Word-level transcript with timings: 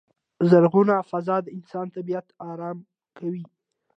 زرغونه 0.49 0.95
فضا 1.09 1.37
د 1.43 1.47
انسان 1.57 1.85
طبیعت 1.95 2.27
ارامه 2.49 2.85
کوی. 3.17 3.43